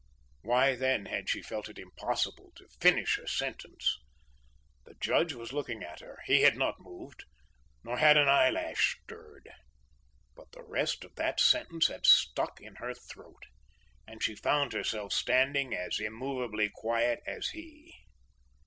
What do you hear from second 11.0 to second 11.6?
of that